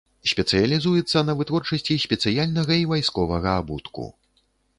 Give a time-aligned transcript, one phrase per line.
[0.29, 4.09] Спецыялізуецца на вытворчасці спецыяльнага і вайсковага абутку.